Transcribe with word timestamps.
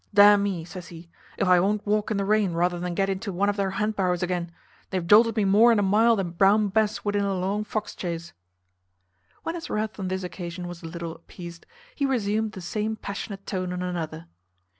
"D 0.11 0.19
n 0.23 0.41
me," 0.41 0.65
says 0.65 0.87
he, 0.87 1.11
"if 1.37 1.47
I 1.47 1.59
won't 1.59 1.85
walk 1.85 2.09
in 2.09 2.17
the 2.17 2.25
rain 2.25 2.53
rather 2.53 2.79
than 2.79 2.95
get 2.95 3.07
into 3.07 3.31
one 3.31 3.49
of 3.49 3.55
their 3.55 3.69
hand 3.77 3.95
barrows 3.95 4.23
again. 4.23 4.51
They 4.89 4.97
have 4.97 5.05
jolted 5.05 5.35
me 5.37 5.45
more 5.45 5.71
in 5.71 5.77
a 5.77 5.83
mile 5.83 6.15
than 6.15 6.31
Brown 6.31 6.69
Bess 6.69 7.05
would 7.05 7.15
in 7.15 7.23
a 7.23 7.37
long 7.37 7.63
fox 7.63 7.93
chase." 7.93 8.33
When 9.43 9.53
his 9.53 9.69
wrath 9.69 9.99
on 9.99 10.07
this 10.07 10.23
occasion 10.23 10.67
was 10.67 10.81
a 10.81 10.87
little 10.87 11.13
appeased, 11.13 11.67
he 11.93 12.07
resumed 12.07 12.53
the 12.53 12.61
same 12.61 12.95
passionate 12.95 13.45
tone 13.45 13.71
on 13.71 13.83
another. 13.83 14.25